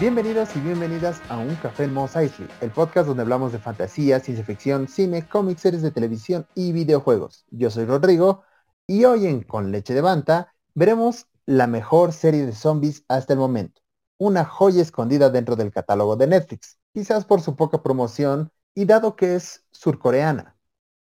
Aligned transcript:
Bienvenidos 0.00 0.56
y 0.56 0.60
bienvenidas 0.60 1.20
a 1.28 1.36
Un 1.36 1.54
Café 1.56 1.84
en 1.84 1.92
Mos 1.92 2.16
Eisley, 2.16 2.48
el 2.62 2.70
podcast 2.70 3.06
donde 3.06 3.22
hablamos 3.22 3.52
de 3.52 3.58
fantasía, 3.58 4.18
ciencia 4.18 4.46
ficción, 4.46 4.88
cine, 4.88 5.28
cómics, 5.28 5.60
series 5.60 5.82
de 5.82 5.90
televisión 5.90 6.46
y 6.54 6.72
videojuegos. 6.72 7.44
Yo 7.50 7.68
soy 7.68 7.84
Rodrigo 7.84 8.42
y 8.86 9.04
hoy 9.04 9.26
en 9.26 9.42
Con 9.42 9.70
Leche 9.70 9.92
de 9.92 10.00
Banta 10.00 10.54
veremos 10.72 11.26
la 11.44 11.66
mejor 11.66 12.14
serie 12.14 12.46
de 12.46 12.52
zombies 12.54 13.04
hasta 13.08 13.34
el 13.34 13.38
momento, 13.38 13.82
una 14.16 14.46
joya 14.46 14.80
escondida 14.80 15.28
dentro 15.28 15.54
del 15.54 15.70
catálogo 15.70 16.16
de 16.16 16.28
Netflix, 16.28 16.78
quizás 16.94 17.26
por 17.26 17.42
su 17.42 17.54
poca 17.54 17.82
promoción 17.82 18.50
y 18.74 18.86
dado 18.86 19.16
que 19.16 19.34
es 19.34 19.66
surcoreana. 19.70 20.56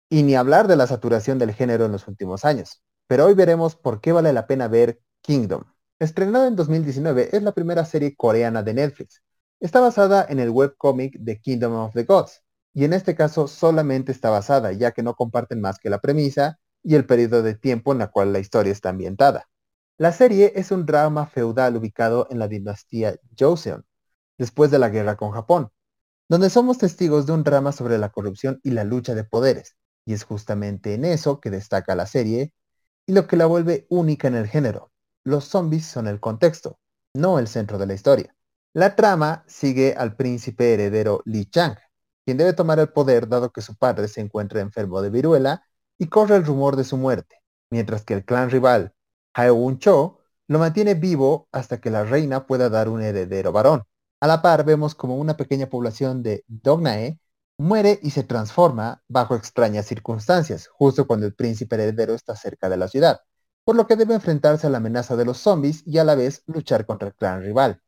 Y 0.09 0.23
ni 0.23 0.35
hablar 0.35 0.67
de 0.67 0.75
la 0.75 0.87
saturación 0.87 1.39
del 1.39 1.53
género 1.53 1.85
en 1.85 1.93
los 1.93 2.05
últimos 2.09 2.43
años. 2.43 2.83
Pero 3.07 3.27
hoy 3.27 3.33
veremos 3.33 3.77
por 3.77 4.01
qué 4.01 4.11
vale 4.11 4.33
la 4.33 4.45
pena 4.45 4.67
ver 4.67 4.99
Kingdom. 5.21 5.63
Estrenada 5.99 6.47
en 6.47 6.55
2019, 6.55 7.35
es 7.35 7.43
la 7.43 7.51
primera 7.51 7.83
serie 7.83 8.15
coreana 8.15 8.63
de 8.63 8.73
Netflix. 8.73 9.21
Está 9.59 9.81
basada 9.81 10.25
en 10.29 10.39
el 10.39 10.49
webcomic 10.49 11.19
The 11.21 11.41
Kingdom 11.41 11.73
of 11.73 11.93
the 11.93 12.05
Gods, 12.05 12.41
y 12.73 12.85
en 12.85 12.93
este 12.93 13.15
caso 13.15 13.49
solamente 13.49 14.13
está 14.13 14.29
basada, 14.29 14.71
ya 14.71 14.93
que 14.93 15.03
no 15.03 15.15
comparten 15.15 15.59
más 15.59 15.77
que 15.77 15.89
la 15.89 15.99
premisa 15.99 16.57
y 16.83 16.95
el 16.95 17.05
periodo 17.05 17.43
de 17.43 17.55
tiempo 17.55 17.91
en 17.91 17.97
la 17.97 18.07
cual 18.07 18.31
la 18.31 18.39
historia 18.39 18.71
está 18.71 18.89
ambientada. 18.91 19.49
La 19.97 20.13
serie 20.13 20.53
es 20.55 20.71
un 20.71 20.85
drama 20.85 21.27
feudal 21.27 21.75
ubicado 21.75 22.27
en 22.29 22.39
la 22.39 22.47
dinastía 22.47 23.17
Joseon, 23.37 23.85
después 24.37 24.71
de 24.71 24.79
la 24.79 24.87
guerra 24.87 25.17
con 25.17 25.31
Japón, 25.31 25.69
donde 26.29 26.49
somos 26.49 26.77
testigos 26.77 27.25
de 27.25 27.33
un 27.33 27.43
drama 27.43 27.73
sobre 27.73 27.97
la 27.97 28.07
corrupción 28.07 28.61
y 28.63 28.71
la 28.71 28.85
lucha 28.85 29.15
de 29.15 29.25
poderes, 29.25 29.75
y 30.05 30.13
es 30.13 30.23
justamente 30.23 30.93
en 30.93 31.03
eso 31.03 31.41
que 31.41 31.49
destaca 31.49 31.93
la 31.93 32.05
serie 32.05 32.53
y 33.05 33.11
lo 33.11 33.27
que 33.27 33.35
la 33.35 33.47
vuelve 33.47 33.85
única 33.89 34.29
en 34.29 34.35
el 34.35 34.47
género. 34.47 34.93
Los 35.23 35.45
zombies 35.45 35.85
son 35.85 36.07
el 36.07 36.19
contexto, 36.19 36.79
no 37.13 37.39
el 37.39 37.47
centro 37.47 37.77
de 37.77 37.85
la 37.85 37.93
historia. 37.93 38.35
La 38.73 38.95
trama 38.95 39.43
sigue 39.47 39.95
al 39.97 40.15
príncipe 40.15 40.73
heredero 40.73 41.21
Li 41.25 41.45
Chang, 41.45 41.75
quien 42.25 42.37
debe 42.37 42.53
tomar 42.53 42.79
el 42.79 42.89
poder 42.89 43.27
dado 43.27 43.51
que 43.51 43.61
su 43.61 43.75
padre 43.75 44.07
se 44.07 44.21
encuentra 44.21 44.61
enfermo 44.61 45.01
de 45.01 45.09
viruela 45.09 45.63
y 45.97 46.07
corre 46.07 46.35
el 46.35 46.45
rumor 46.45 46.75
de 46.75 46.83
su 46.83 46.97
muerte, 46.97 47.41
mientras 47.69 48.03
que 48.03 48.13
el 48.13 48.25
clan 48.25 48.49
rival 48.49 48.93
Haeun 49.33 49.79
Cho 49.79 50.19
lo 50.47 50.59
mantiene 50.59 50.95
vivo 50.95 51.47
hasta 51.51 51.79
que 51.79 51.89
la 51.89 52.03
reina 52.03 52.45
pueda 52.47 52.69
dar 52.69 52.89
un 52.89 53.01
heredero 53.01 53.51
varón. 53.51 53.83
A 54.21 54.27
la 54.27 54.41
par 54.41 54.65
vemos 54.65 54.95
como 54.95 55.17
una 55.17 55.37
pequeña 55.37 55.69
población 55.69 56.23
de 56.23 56.43
Dognae 56.47 57.19
muere 57.57 57.99
y 58.01 58.11
se 58.11 58.23
transforma 58.23 59.03
bajo 59.07 59.35
extrañas 59.35 59.85
circunstancias, 59.85 60.67
justo 60.67 61.07
cuando 61.07 61.25
el 61.25 61.35
príncipe 61.35 61.75
heredero 61.75 62.13
está 62.13 62.35
cerca 62.35 62.69
de 62.69 62.77
la 62.77 62.87
ciudad, 62.87 63.21
por 63.69 63.75
lo 63.75 63.85
que 63.85 63.95
debe 63.95 64.15
enfrentarse 64.15 64.65
a 64.65 64.71
la 64.71 64.79
amenaza 64.79 65.15
de 65.15 65.25
los 65.25 65.37
zombies 65.37 65.83
y 65.85 65.99
a 65.99 66.03
la 66.03 66.15
vez 66.15 66.41
luchar 66.47 66.87
contra 66.87 67.09
el 67.09 67.13
clan 67.13 67.43
rival. 67.43 67.83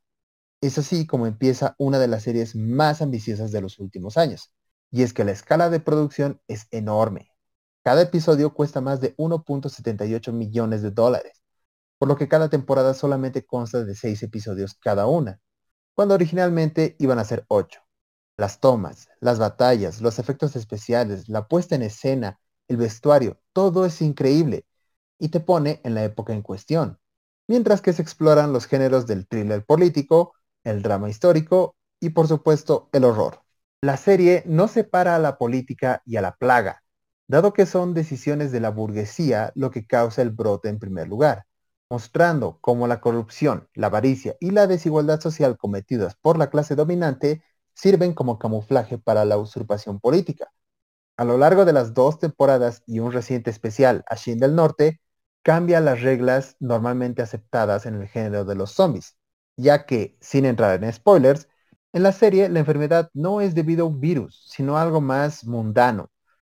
Es 0.61 0.77
así 0.77 1.07
como 1.07 1.25
empieza 1.25 1.73
una 1.79 1.97
de 1.97 2.07
las 2.07 2.21
series 2.21 2.55
más 2.55 3.01
ambiciosas 3.01 3.51
de 3.51 3.61
los 3.61 3.79
últimos 3.79 4.15
años, 4.15 4.53
y 4.91 5.01
es 5.01 5.11
que 5.11 5.23
la 5.23 5.31
escala 5.31 5.71
de 5.71 5.79
producción 5.79 6.39
es 6.47 6.67
enorme. 6.69 7.31
Cada 7.83 8.03
episodio 8.03 8.53
cuesta 8.53 8.79
más 8.79 9.01
de 9.01 9.15
1.78 9.17 10.31
millones 10.31 10.83
de 10.83 10.91
dólares, 10.91 11.41
por 11.97 12.07
lo 12.07 12.15
que 12.15 12.27
cada 12.27 12.47
temporada 12.47 12.93
solamente 12.93 13.43
consta 13.43 13.83
de 13.83 13.95
6 13.95 14.21
episodios 14.21 14.75
cada 14.75 15.07
una, 15.07 15.41
cuando 15.95 16.13
originalmente 16.13 16.95
iban 16.99 17.17
a 17.17 17.25
ser 17.25 17.43
ocho. 17.47 17.81
Las 18.37 18.59
tomas, 18.59 19.07
las 19.19 19.39
batallas, 19.39 19.99
los 19.99 20.19
efectos 20.19 20.55
especiales, 20.55 21.27
la 21.27 21.47
puesta 21.47 21.73
en 21.73 21.81
escena, 21.81 22.39
el 22.67 22.77
vestuario, 22.77 23.39
todo 23.51 23.83
es 23.83 23.99
increíble 24.03 24.67
y 25.21 25.29
te 25.29 25.39
pone 25.39 25.79
en 25.85 25.95
la 25.95 26.03
época 26.03 26.33
en 26.33 26.41
cuestión, 26.41 26.99
mientras 27.47 27.81
que 27.81 27.93
se 27.93 28.01
exploran 28.01 28.51
los 28.51 28.65
géneros 28.65 29.07
del 29.07 29.27
thriller 29.27 29.63
político, 29.63 30.33
el 30.65 30.81
drama 30.81 31.09
histórico 31.09 31.75
y 32.01 32.09
por 32.09 32.27
supuesto 32.27 32.89
el 32.91 33.05
horror. 33.05 33.43
La 33.81 33.95
serie 33.95 34.43
no 34.45 34.67
separa 34.67 35.15
a 35.15 35.19
la 35.19 35.37
política 35.37 36.01
y 36.05 36.17
a 36.17 36.21
la 36.21 36.35
plaga, 36.35 36.83
dado 37.27 37.53
que 37.53 37.65
son 37.65 37.93
decisiones 37.93 38.51
de 38.51 38.59
la 38.59 38.71
burguesía 38.71 39.53
lo 39.55 39.71
que 39.71 39.87
causa 39.87 40.21
el 40.21 40.31
brote 40.31 40.67
en 40.67 40.79
primer 40.79 41.07
lugar 41.07 41.45
mostrando 41.91 42.57
cómo 42.61 42.87
la 42.87 43.01
corrupción, 43.01 43.67
la 43.73 43.87
avaricia 43.87 44.37
y 44.39 44.51
la 44.51 44.65
desigualdad 44.65 45.19
social 45.19 45.57
cometidas 45.57 46.15
por 46.15 46.37
la 46.37 46.49
clase 46.49 46.75
dominante 46.75 47.43
sirven 47.73 48.13
como 48.13 48.39
camuflaje 48.39 48.97
para 48.97 49.25
la 49.25 49.37
usurpación 49.37 49.99
política. 49.99 50.53
A 51.17 51.25
lo 51.25 51.37
largo 51.37 51.65
de 51.65 51.73
las 51.73 51.93
dos 51.93 52.17
temporadas 52.17 52.81
y 52.87 52.99
un 52.99 53.11
reciente 53.11 53.49
especial, 53.49 54.05
Shin 54.15 54.39
del 54.39 54.55
Norte, 54.55 55.00
cambia 55.43 55.79
las 55.79 56.01
reglas 56.01 56.55
normalmente 56.59 57.21
aceptadas 57.21 57.85
en 57.85 57.95
el 57.95 58.07
género 58.07 58.45
de 58.45 58.55
los 58.55 58.71
zombies, 58.71 59.17
ya 59.57 59.85
que, 59.85 60.17
sin 60.21 60.45
entrar 60.45 60.83
en 60.83 60.91
spoilers, 60.91 61.47
en 61.93 62.03
la 62.03 62.11
serie 62.11 62.49
la 62.49 62.59
enfermedad 62.59 63.09
no 63.13 63.41
es 63.41 63.55
debido 63.55 63.85
a 63.85 63.89
un 63.89 63.99
virus, 63.99 64.45
sino 64.49 64.77
algo 64.77 65.01
más 65.01 65.45
mundano, 65.45 66.09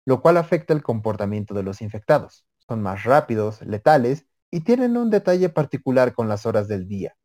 lo 0.05 0.21
cual 0.21 0.37
afecta 0.37 0.75
el 0.75 0.83
comportamiento 0.83 1.55
de 1.55 1.63
los 1.63 1.81
infectados. 1.81 2.45
Son 2.69 2.83
más 2.83 3.05
rápidos, 3.05 3.63
letales 3.63 4.27
y 4.51 4.61
tienen 4.61 4.97
un 4.97 5.11
detalle 5.11 5.49
particular 5.49 6.13
con 6.15 6.29
las 6.29 6.45
horas 6.47 6.69
del 6.69 6.87
día, 6.89 7.17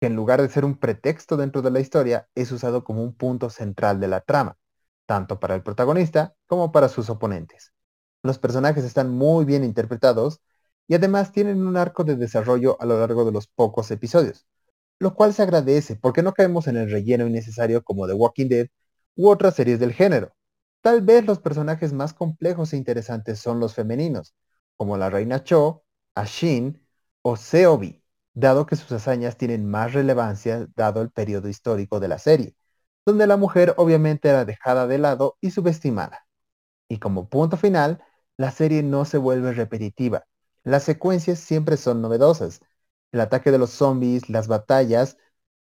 que 0.00 0.08
en 0.08 0.16
lugar 0.16 0.42
de 0.42 0.48
ser 0.48 0.64
un 0.64 0.78
pretexto 0.78 1.36
dentro 1.36 1.62
de 1.62 1.70
la 1.70 1.80
historia, 1.80 2.28
es 2.34 2.50
usado 2.52 2.84
como 2.84 3.02
un 3.02 3.14
punto 3.14 3.50
central 3.50 4.00
de 4.00 4.08
la 4.08 4.20
trama, 4.20 4.56
tanto 5.06 5.38
para 5.40 5.54
el 5.54 5.62
protagonista 5.62 6.34
como 6.46 6.72
para 6.72 6.88
sus 6.88 7.10
oponentes. 7.10 7.72
Los 8.22 8.38
personajes 8.38 8.84
están 8.84 9.10
muy 9.10 9.44
bien 9.44 9.64
interpretados 9.64 10.40
y 10.88 10.94
además 10.94 11.32
tienen 11.32 11.66
un 11.66 11.76
arco 11.76 12.04
de 12.04 12.16
desarrollo 12.16 12.80
a 12.80 12.86
lo 12.86 12.98
largo 12.98 13.24
de 13.24 13.32
los 13.32 13.46
pocos 13.48 13.90
episodios, 13.90 14.46
lo 14.98 15.14
cual 15.14 15.34
se 15.34 15.42
agradece 15.42 15.96
porque 15.96 16.22
no 16.22 16.32
caemos 16.34 16.66
en 16.68 16.76
el 16.78 16.90
relleno 16.90 17.26
innecesario 17.26 17.84
como 17.84 18.06
The 18.08 18.14
Walking 18.14 18.48
Dead 18.48 18.68
u 19.16 19.28
otras 19.28 19.54
series 19.54 19.78
del 19.80 19.92
género. 19.92 20.34
Tal 20.82 21.02
vez 21.02 21.26
los 21.26 21.40
personajes 21.40 21.92
más 21.92 22.14
complejos 22.14 22.72
e 22.72 22.76
interesantes 22.76 23.38
son 23.40 23.60
los 23.60 23.74
femeninos, 23.74 24.34
como 24.76 24.96
la 24.96 25.10
reina 25.10 25.44
Cho 25.44 25.84
a 26.14 26.24
Shin 26.24 26.80
o 27.22 27.36
Seobi, 27.36 28.02
dado 28.34 28.66
que 28.66 28.76
sus 28.76 28.90
hazañas 28.92 29.36
tienen 29.36 29.68
más 29.68 29.92
relevancia 29.92 30.68
dado 30.76 31.02
el 31.02 31.10
periodo 31.10 31.48
histórico 31.48 32.00
de 32.00 32.08
la 32.08 32.18
serie, 32.18 32.56
donde 33.04 33.26
la 33.26 33.36
mujer 33.36 33.74
obviamente 33.76 34.28
era 34.28 34.44
dejada 34.44 34.86
de 34.86 34.98
lado 34.98 35.36
y 35.40 35.50
subestimada. 35.50 36.26
Y 36.88 36.98
como 36.98 37.28
punto 37.28 37.56
final, 37.56 38.02
la 38.36 38.50
serie 38.52 38.82
no 38.82 39.04
se 39.04 39.18
vuelve 39.18 39.52
repetitiva. 39.52 40.24
Las 40.68 40.82
secuencias 40.82 41.38
siempre 41.38 41.78
son 41.78 42.02
novedosas. 42.02 42.60
El 43.10 43.22
ataque 43.22 43.50
de 43.50 43.56
los 43.56 43.70
zombies, 43.70 44.28
las 44.28 44.48
batallas, 44.48 45.16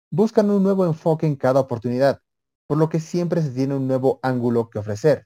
buscan 0.09 0.49
un 0.49 0.61
nuevo 0.63 0.85
enfoque 0.85 1.25
en 1.25 1.37
cada 1.37 1.61
oportunidad, 1.61 2.19
por 2.67 2.77
lo 2.77 2.89
que 2.89 2.99
siempre 2.99 3.41
se 3.41 3.51
tiene 3.51 3.73
un 3.73 3.87
nuevo 3.87 4.19
ángulo 4.21 4.69
que 4.69 4.79
ofrecer. 4.79 5.25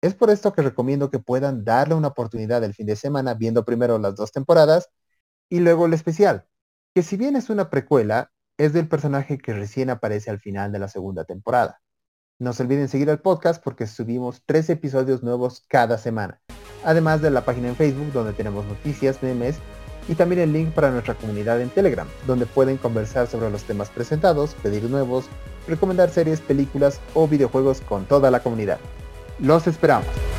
Es 0.00 0.14
por 0.14 0.30
esto 0.30 0.54
que 0.54 0.62
recomiendo 0.62 1.10
que 1.10 1.18
puedan 1.18 1.62
darle 1.62 1.94
una 1.94 2.08
oportunidad 2.08 2.64
el 2.64 2.72
fin 2.72 2.86
de 2.86 2.96
semana 2.96 3.34
viendo 3.34 3.66
primero 3.66 3.98
las 3.98 4.16
dos 4.16 4.32
temporadas 4.32 4.88
y 5.50 5.60
luego 5.60 5.84
el 5.84 5.92
especial, 5.92 6.46
que 6.94 7.02
si 7.02 7.18
bien 7.18 7.36
es 7.36 7.50
una 7.50 7.68
precuela, 7.68 8.32
es 8.56 8.72
del 8.72 8.88
personaje 8.88 9.36
que 9.36 9.52
recién 9.52 9.90
aparece 9.90 10.30
al 10.30 10.40
final 10.40 10.72
de 10.72 10.78
la 10.78 10.88
segunda 10.88 11.24
temporada. 11.26 11.82
No 12.38 12.54
se 12.54 12.62
olviden 12.62 12.88
seguir 12.88 13.10
al 13.10 13.20
podcast 13.20 13.62
porque 13.62 13.86
subimos 13.86 14.42
tres 14.46 14.70
episodios 14.70 15.22
nuevos 15.22 15.66
cada 15.68 15.98
semana, 15.98 16.40
además 16.84 17.22
de 17.22 17.30
la 17.30 17.44
página 17.44 17.68
en 17.68 17.76
Facebook 17.76 18.12
donde 18.12 18.32
tenemos 18.32 18.64
noticias, 18.66 19.22
memes 19.22 19.56
y 20.08 20.14
también 20.14 20.42
el 20.42 20.52
link 20.52 20.70
para 20.70 20.90
nuestra 20.90 21.14
comunidad 21.14 21.60
en 21.60 21.70
Telegram, 21.70 22.08
donde 22.26 22.46
pueden 22.46 22.76
conversar 22.76 23.26
sobre 23.28 23.50
los 23.50 23.62
temas 23.62 23.88
presentados, 23.90 24.54
pedir 24.62 24.84
nuevos, 24.84 25.26
recomendar 25.68 26.10
series, 26.10 26.40
películas 26.40 27.00
o 27.14 27.28
videojuegos 27.28 27.80
con 27.80 28.04
toda 28.04 28.30
la 28.30 28.40
comunidad. 28.40 28.78
Los 29.38 29.66
esperamos. 29.66 30.31